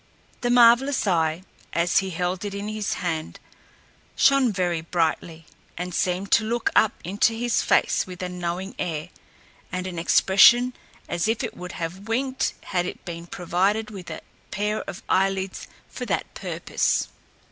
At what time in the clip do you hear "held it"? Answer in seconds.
2.09-2.55